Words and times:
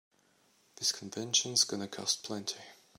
This 0.77 0.91
convention's 0.91 1.63
gonna 1.63 1.87
cost 1.87 2.23
plenty. 2.23 2.57